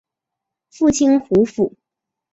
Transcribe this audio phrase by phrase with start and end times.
[0.71, 1.73] 父亲吴甫。